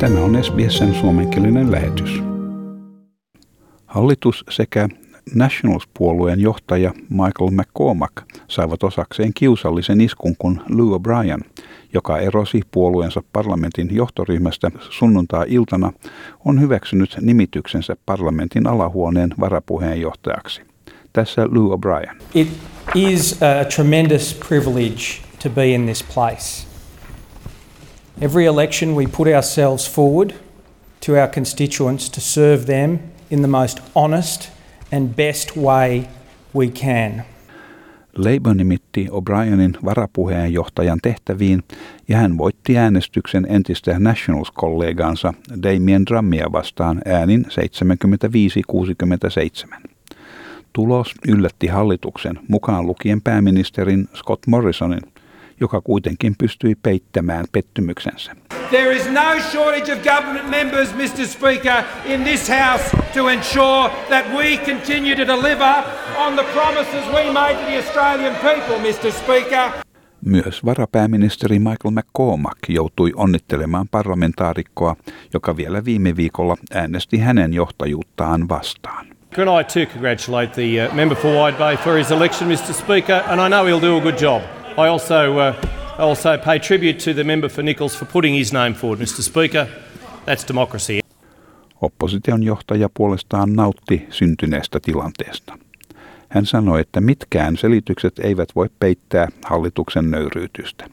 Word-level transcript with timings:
Tämä 0.00 0.20
on 0.20 0.44
SBSn 0.44 0.94
suomenkielinen 0.94 1.72
lähetys. 1.72 2.22
Hallitus 3.86 4.44
sekä 4.50 4.88
Nationals-puolueen 5.34 6.40
johtaja 6.40 6.92
Michael 7.10 7.50
McCormack 7.50 8.12
saivat 8.48 8.82
osakseen 8.82 9.34
kiusallisen 9.34 10.00
iskun, 10.00 10.36
kun 10.38 10.60
Lou 10.68 10.98
O'Brien, 10.98 11.62
joka 11.94 12.18
erosi 12.18 12.62
puolueensa 12.70 13.22
parlamentin 13.32 13.88
johtoryhmästä 13.94 14.70
sunnuntai-iltana, 14.90 15.92
on 16.44 16.60
hyväksynyt 16.60 17.16
nimityksensä 17.20 17.96
parlamentin 18.06 18.66
alahuoneen 18.66 19.34
varapuheenjohtajaksi. 19.40 20.62
Tässä 21.12 21.48
Lou 21.50 21.76
O'Brien. 21.76 22.22
It 22.34 22.48
is 22.94 23.42
a 23.42 23.64
tremendous 23.64 24.40
privilege 24.48 25.02
to 25.42 25.50
be 25.50 25.68
in 25.68 25.84
this 25.84 26.04
place. 26.14 26.67
Every 28.20 28.46
election 28.46 28.96
we 28.96 29.06
put 29.06 29.28
ourselves 29.28 29.94
forward 29.94 30.34
to 31.06 31.12
our 31.12 31.28
constituents 31.28 32.10
to 32.10 32.20
serve 32.20 32.66
them 32.66 32.98
in 33.30 33.40
the 33.40 33.48
most 33.48 33.80
honest 33.94 34.50
and 34.92 35.16
best 35.16 35.56
way 35.56 36.08
we 36.54 36.68
can. 36.68 37.22
Labour 38.16 38.54
nimitti 38.54 39.08
O'Brienin 39.10 39.76
varapuheenjohtajan 39.84 40.98
tehtäviin 41.02 41.62
ja 42.08 42.16
hän 42.16 42.38
voitti 42.38 42.78
äänestyksen 42.78 43.46
entistä 43.48 43.98
Nationals-kollegaansa 43.98 45.34
Damien 45.62 46.06
Drummia 46.06 46.52
vastaan 46.52 47.02
äänin 47.04 47.46
75-67. 49.76 49.88
Tulos 50.72 51.14
yllätti 51.28 51.66
hallituksen 51.66 52.38
mukaan 52.48 52.86
lukien 52.86 53.22
pääministerin 53.22 54.08
Scott 54.14 54.46
Morrisonin, 54.46 55.02
joka 55.60 55.80
kuitenkin 55.80 56.34
pystyi 56.38 56.74
peittämään 56.74 57.44
pettymyksensä. 57.52 58.36
There 58.70 58.96
is 58.96 59.10
no 59.10 59.40
shortage 59.50 59.92
of 59.92 59.98
government 60.02 60.50
members, 60.50 60.94
Mr 60.94 61.26
Speaker, 61.26 61.84
in 62.06 62.24
this 62.24 62.48
House 62.48 62.96
to 63.14 63.28
ensure 63.28 63.90
that 64.08 64.24
we 64.36 64.56
continue 64.56 65.16
to 65.16 65.26
deliver 65.26 65.74
on 66.16 66.34
the 66.34 66.44
promises 66.44 67.04
we 67.14 67.32
made 67.32 67.54
to 67.54 67.64
the 67.66 67.76
Australian 67.78 68.34
people, 68.34 68.78
Mr 68.78 69.12
Speaker. 69.12 69.70
Myös 70.24 70.64
varapääministeri 70.64 71.58
Michael 71.58 71.90
McCormack 71.90 72.58
joutui 72.68 73.12
onnittelemaan 73.16 73.88
parlamentaarikkoa, 73.88 74.96
joka 75.34 75.56
vielä 75.56 75.84
viime 75.84 76.16
viikolla 76.16 76.56
äänesti 76.74 77.18
hänen 77.18 77.54
johtajuuttaan 77.54 78.48
vastaan. 78.48 79.06
Can 79.34 79.48
I 79.60 79.64
too 79.64 79.86
congratulate 79.86 80.52
the 80.54 80.86
uh, 80.86 80.94
member 80.94 81.18
for 81.18 81.30
Wide 81.30 81.58
Bay 81.58 81.76
for 81.76 81.96
his 81.96 82.10
election, 82.10 82.50
Mr 82.50 82.72
Speaker, 82.72 83.22
and 83.26 83.40
I 83.40 83.48
know 83.48 83.66
he'll 83.66 83.80
do 83.80 83.96
a 83.96 84.00
good 84.00 84.18
job. 84.22 84.57
I 84.78 84.88
also 84.88 85.38
uh, 85.38 85.54
also 85.98 86.38
pay 86.38 86.58
tribute 86.58 86.98
to 87.04 87.14
the 87.14 87.24
member 87.24 87.48
for 87.48 87.64
Nichols 87.64 87.96
for 87.96 88.06
putting 88.06 88.34
his 88.34 88.52
name 88.52 88.74
forward, 88.74 89.00
Mr 89.00 89.22
Speaker. 89.22 89.66
That's 90.26 90.48
democracy. 90.48 91.00
Opposition 91.80 92.42
johtaja 92.42 92.88
puolestaan 92.94 93.52
nautti 93.52 94.06
syntyneestä 94.10 94.80
tilanteesta. 94.80 95.58
Hän 96.28 96.46
sanoi, 96.46 96.80
että 96.80 97.00
mitkään 97.00 97.56
selitykset 97.56 98.18
eivät 98.18 98.48
voi 98.54 98.70
peittää 98.80 99.28
hallituksen 99.44 100.10
nöyryytystä. 100.10 100.86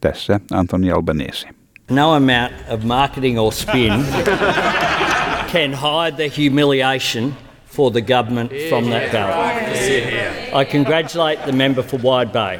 Tässä 0.00 0.40
Anthony 0.52 0.90
Albanese. 0.90 1.48
No 1.90 2.12
amount 2.12 2.52
of 2.68 2.82
marketing 2.82 3.40
or 3.40 3.52
spin 3.52 3.92
can 5.52 5.74
hide 5.74 6.16
the 6.16 6.42
humiliation 6.44 7.34
for 7.70 7.90
the 7.92 8.00
government 8.00 8.52
from 8.68 8.90
that 8.90 9.12
ballot. 9.12 10.54
I 10.54 10.64
congratulate 10.64 11.38
the 11.46 11.52
member 11.52 11.82
for 11.82 12.00
Wide 12.02 12.32
Bay 12.32 12.58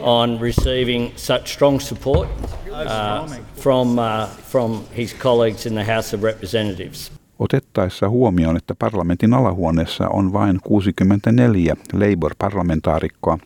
on 0.00 0.40
receiving 0.40 1.12
such 1.16 1.52
strong 1.52 1.80
support 1.80 2.28
uh, 2.72 3.26
from, 3.56 3.98
uh, 3.98 4.26
from 4.26 4.84
his 4.96 5.14
colleagues 5.14 5.66
in 5.66 5.74
the 5.74 5.84
House 5.84 6.16
of 6.16 6.22
Representatives. 6.22 7.12
Otettaessa 7.38 8.08
huomioon, 8.08 8.56
että 8.56 8.74
parlamentin 8.78 9.34
alahuoneessa 9.34 10.08
on 10.08 10.32
vain 10.32 10.60
64 10.62 11.76
Labour-parlamentaarikkoa, 11.92 13.38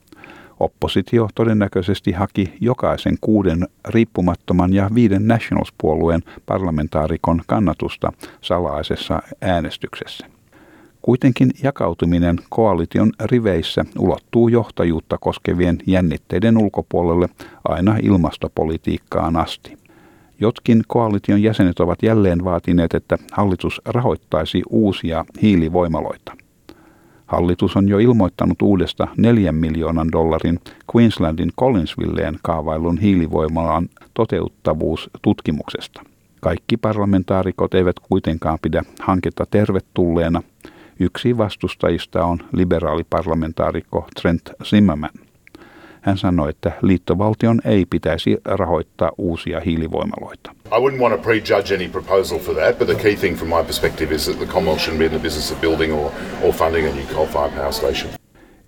oppositio 0.60 1.28
todennäköisesti 1.34 2.12
haki 2.12 2.52
jokaisen 2.60 3.16
kuuden 3.20 3.68
riippumattoman 3.88 4.72
ja 4.72 4.90
viiden 4.94 5.28
Nationals-puolueen 5.28 6.22
parlamentaarikon 6.46 7.42
kannatusta 7.46 8.12
salaisessa 8.40 9.22
äänestyksessä. 9.40 10.39
Kuitenkin 11.02 11.50
jakautuminen 11.62 12.36
koalition 12.48 13.12
riveissä 13.24 13.84
ulottuu 13.98 14.48
johtajuutta 14.48 15.18
koskevien 15.18 15.78
jännitteiden 15.86 16.58
ulkopuolelle 16.58 17.28
aina 17.64 17.96
ilmastopolitiikkaan 18.02 19.36
asti. 19.36 19.78
Jotkin 20.40 20.82
koalition 20.86 21.42
jäsenet 21.42 21.80
ovat 21.80 22.02
jälleen 22.02 22.44
vaatineet, 22.44 22.94
että 22.94 23.18
hallitus 23.32 23.80
rahoittaisi 23.84 24.62
uusia 24.70 25.24
hiilivoimaloita. 25.42 26.36
Hallitus 27.26 27.76
on 27.76 27.88
jo 27.88 27.98
ilmoittanut 27.98 28.62
uudesta 28.62 29.08
4 29.16 29.52
miljoonan 29.52 30.12
dollarin 30.12 30.60
Queenslandin 30.94 31.52
Collinsvilleen 31.60 32.38
kaavailun 32.42 32.98
hiilivoimalan 32.98 33.88
toteuttavuustutkimuksesta. 34.14 36.02
Kaikki 36.40 36.76
parlamentaarikot 36.76 37.74
eivät 37.74 37.96
kuitenkaan 38.00 38.58
pidä 38.62 38.82
hanketta 39.00 39.46
tervetulleena– 39.50 40.42
Yksi 41.02 41.38
vastustajista 41.38 42.24
on 42.24 42.38
liberaaliparlamentaarikko 42.52 44.08
Trent 44.20 44.42
Zimmerman. 44.64 45.10
Hän 46.00 46.18
sanoi, 46.18 46.50
että 46.50 46.72
liittovaltion 46.82 47.60
ei 47.64 47.86
pitäisi 47.90 48.36
rahoittaa 48.44 49.10
uusia 49.18 49.60
hiilivoimaloita. 49.60 50.52
I 50.66 50.80
wouldn't 50.80 51.00
want 51.00 51.14
to 51.14 51.22
prejudge 51.22 51.74
any 51.74 51.88
proposal 51.88 52.38
for 52.38 52.54
that, 52.54 52.78
but 52.78 52.88
the 52.88 53.02
key 53.02 53.16
thing 53.16 53.36
from 53.36 53.48
my 53.48 53.64
perspective 53.64 54.14
is 54.14 54.24
that 54.24 54.38
the 54.38 54.46
Commonwealth 54.46 54.82
shouldn't 54.82 54.98
be 54.98 55.04
in 55.04 55.10
the 55.10 55.18
business 55.18 55.52
of 55.52 55.60
building 55.60 55.92
or, 55.92 56.12
or 56.42 56.52
funding 56.52 56.88
a 56.88 56.94
new 56.94 57.06
coal-fired 57.14 57.52
power 57.54 57.72
station. 57.72 58.12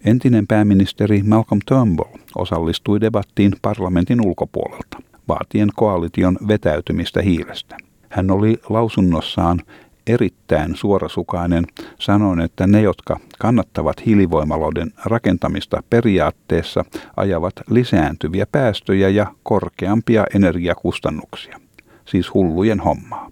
Entinen 0.05 0.47
pääministeri 0.47 1.23
Malcolm 1.23 1.61
Turnbull 1.69 2.19
osallistui 2.37 3.01
debattiin 3.01 3.53
parlamentin 3.63 4.27
ulkopuolelta, 4.27 4.99
vaatien 5.29 5.69
koalition 5.75 6.39
vetäytymistä 6.49 7.23
hiilestä. 7.23 7.77
Hän 8.09 8.31
oli 8.31 8.57
lausunnossaan 8.69 9.59
erittäin 10.07 10.77
suorasukainen, 10.77 11.65
sanon, 11.99 12.41
että 12.41 12.67
ne, 12.67 12.83
jotka 12.83 13.21
kannattavat 13.39 14.07
hiilivoimaloiden 14.07 14.93
rakentamista 15.05 15.83
periaatteessa, 15.91 16.85
ajavat 17.17 17.55
lisääntyviä 17.71 18.47
päästöjä 18.53 19.09
ja 19.09 19.27
korkeampia 19.43 20.25
energiakustannuksia. 20.35 21.61
Siis 22.05 22.35
hullujen 22.35 22.81
hommaa. 22.81 23.31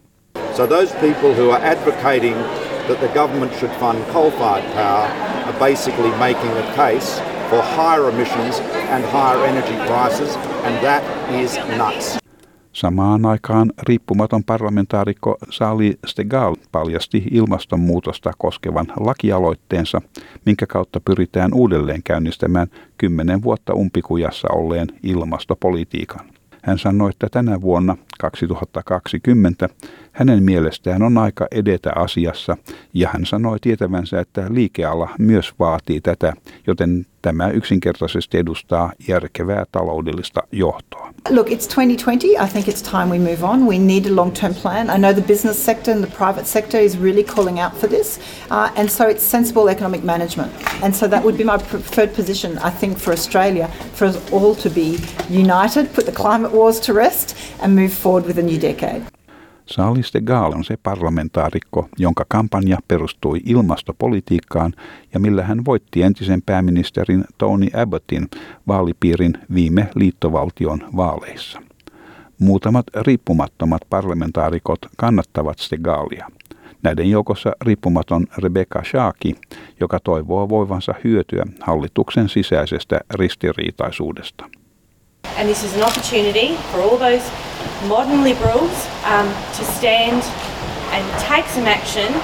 So 0.57 0.67
those 0.67 0.95
people 0.95 1.35
who 1.35 1.53
are 1.53 1.71
advocating 1.71 2.37
that 2.87 2.99
the 2.99 3.09
government 3.09 3.53
should 3.59 3.73
fund 3.79 3.99
coal-fired 4.13 4.65
power 4.75 5.09
are 5.47 5.59
basically 5.59 6.11
making 6.19 6.53
a 6.59 6.77
case 6.77 7.23
for 7.51 7.63
higher 7.63 8.09
emissions 8.09 8.63
and 8.91 9.05
higher 9.05 9.45
energy 9.45 9.77
prices, 9.87 10.37
and 10.65 10.79
that 10.83 11.03
is 11.31 11.59
nuts. 11.77 12.20
Samaan 12.81 13.27
aikaan 13.27 13.73
riippumaton 13.83 14.45
parlamentaarikko 14.45 15.39
Sali 15.51 15.99
Stegal 16.07 16.57
paljasti 16.73 17.25
ilmastonmuutosta 17.31 18.33
koskevan 18.39 18.87
lakialoitteensa, 19.01 20.03
minkä 20.47 20.67
kautta 20.67 21.01
pyritään 21.01 21.55
uudelleen 21.55 22.03
käynnistämään 22.03 22.67
kymmenen 22.99 23.43
vuotta 23.43 23.75
umpikujassa 23.75 24.49
olleen 24.53 24.89
ilmastopolitiikan. 25.03 26.27
Hän 26.63 26.79
sanoi, 26.79 27.11
että 27.11 27.29
tänä 27.31 27.61
vuonna 27.61 27.97
2020 28.21 29.69
hänen 30.13 30.43
mielestään 30.43 31.03
on 31.03 31.19
aika 31.19 31.47
edetä 31.51 31.93
asiassa 31.97 32.57
ja 32.95 33.09
hän 33.13 33.27
sanoi 33.27 33.59
tietävänsä, 33.61 34.21
että 34.21 34.47
liikeala 34.51 35.09
myös 35.19 35.55
vaatii 35.59 36.01
tätä, 36.01 36.33
joten 36.67 37.07
tämä 37.23 37.49
yksinkertaisesti 37.49 38.39
edustaa 38.39 38.93
järkevää 39.09 39.65
taloudellista 39.73 40.41
johtoa. 40.53 41.10
Look, 41.29 41.51
it's 41.53 41.67
2020. 41.67 42.39
I 42.39 42.47
think 42.47 42.67
it's 42.67 42.81
time 42.81 43.11
we 43.11 43.19
move 43.19 43.45
on. 43.45 43.67
We 43.67 43.79
need 43.79 44.07
a 44.07 44.11
long-term 44.11 44.55
plan. 44.55 44.89
I 44.89 44.97
know 44.97 45.13
the 45.13 45.21
business 45.21 45.63
sector 45.63 45.91
and 45.93 46.03
the 46.03 46.09
private 46.09 46.47
sector 46.47 46.79
is 46.79 46.97
really 46.97 47.23
calling 47.23 47.61
out 47.61 47.77
for 47.77 47.87
this, 47.87 48.19
uh, 48.51 48.73
and 48.75 48.91
so 48.91 49.07
it's 49.07 49.23
sensible 49.23 49.69
economic 49.69 50.03
management. 50.03 50.53
And 50.83 50.97
so 50.97 51.07
that 51.09 51.23
would 51.23 51.37
be 51.37 51.45
my 51.45 51.59
preferred 51.59 52.15
position, 52.15 52.59
I 52.59 52.71
think, 52.71 52.99
for 52.99 53.13
Australia, 53.13 53.69
for 53.93 54.07
us 54.07 54.31
all 54.33 54.55
to 54.57 54.71
be 54.71 54.99
united, 55.29 55.93
put 55.93 56.07
the 56.07 56.13
climate 56.13 56.53
wars 56.53 56.81
to 56.81 56.95
rest, 56.95 57.37
and 57.61 57.77
move 57.77 57.93
forward 57.93 58.25
with 58.25 58.39
a 58.39 58.43
new 58.43 58.59
decade. 58.59 59.07
Charles 59.75 60.15
de 60.15 60.21
Gaulle 60.21 60.57
on 60.57 60.65
se 60.65 60.77
parlamentaarikko, 60.83 61.89
jonka 61.99 62.25
kampanja 62.29 62.79
perustui 62.89 63.41
ilmastopolitiikkaan 63.47 64.73
ja 65.15 65.21
millä 65.21 65.43
hän 65.43 65.65
voitti 65.65 66.03
entisen 66.03 66.43
pääministerin 66.43 67.25
Tony 67.39 67.67
Abbottin 67.75 68.29
vaalipiirin 68.69 69.33
viime 69.55 69.91
liittovaltion 69.95 70.89
vaaleissa. 70.97 71.63
Muutamat 72.39 72.87
riippumattomat 73.01 73.83
parlamentaarikot 73.91 74.79
kannattavat 74.97 75.59
Stegalia. 75.59 76.29
Näiden 76.83 77.11
joukossa 77.11 77.53
riippumaton 77.61 78.27
Rebecca 78.39 78.83
Shaki, 78.85 79.35
joka 79.81 80.01
toivoo 80.05 80.49
voivansa 80.49 80.95
hyötyä 81.05 81.45
hallituksen 81.61 82.29
sisäisestä 82.29 83.01
ristiriitaisuudesta. 83.15 84.60
And 85.39 85.49
this 85.49 85.65
is 85.65 85.75
an 85.75 85.83
opportunity 85.83 86.57
for 86.73 86.81
all 86.81 86.99
those 86.99 87.23
modern 87.89 88.25
liberals 88.25 88.89
um, 89.05 89.29
to 89.59 89.65
stand 89.65 90.23
and 90.93 91.05
take 91.29 91.49
some 91.55 91.71
action 91.71 92.15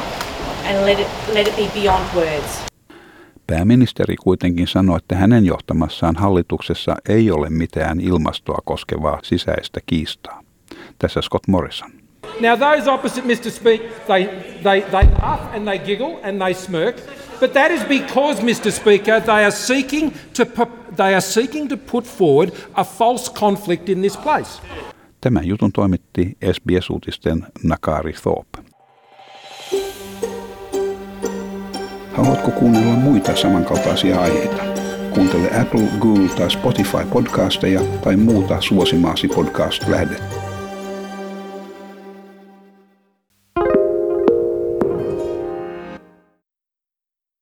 and 0.65 0.87
let 0.87 1.01
it, 1.01 1.07
let 1.35 1.49
it 1.49 1.57
be 1.57 1.81
beyond 1.81 2.05
words. 2.15 2.67
Pääministeri 3.47 4.17
kuitenkin 4.17 4.67
sanoi, 4.67 4.97
että 4.97 5.17
hänen 5.17 5.47
johtamassaan 5.47 6.17
hallituksessa 6.17 6.97
ei 7.09 7.31
ole 7.31 7.51
mitään 7.51 8.01
ilmastoa 8.01 8.59
koskevaa 8.65 9.21
sisäistä 9.23 9.81
kiistaa. 9.87 10.43
Tässä 10.99 11.23
Scott 11.23 11.49
Morrison. 11.49 12.06
Now, 12.41 12.55
those 12.55 12.87
opposite 12.87 13.25
Mr. 13.25 13.51
Speaker, 13.51 13.89
they, 14.07 14.27
they, 14.63 14.81
they 14.81 15.05
laugh 15.23 15.55
and 15.55 15.67
they 15.67 15.79
giggle 15.79 16.21
and 16.23 16.39
they 16.39 16.55
smirk, 16.55 16.97
but 17.41 17.55
that 17.55 17.71
is 17.71 17.83
because, 17.85 18.43
Mr. 18.43 18.71
Speaker, 18.71 19.21
they 19.21 19.45
are 19.45 19.51
seeking 19.51 20.13
to, 20.35 20.45
they 20.97 21.15
are 21.15 21.21
seeking 21.21 21.69
to 21.69 21.77
put 21.77 22.07
forward 22.07 22.53
a 22.75 22.85
false 22.85 23.33
conflict 23.33 23.89
in 23.89 24.03
this 24.03 24.17
place. 24.17 24.63
Tämän 25.21 25.47
jutun 25.47 25.73
toimitti 25.73 26.37
SBS-uutisten 26.53 27.47
Nakari 27.63 28.13
Thorpe. 28.13 28.59
Haluatko 32.13 32.51
kuunnella 32.51 32.93
muita 32.93 33.37
samankaltaisia 33.37 34.21
aiheita? 34.21 34.63
Kuuntele 35.11 35.61
Apple, 35.61 35.89
Google 36.01 36.29
tai 36.29 36.51
Spotify 36.51 37.07
podcasteja 37.13 37.81
tai 37.81 38.17
muuta 38.17 38.61
suosimaasi 38.61 39.29
podcast-lähdettä. 39.29 40.46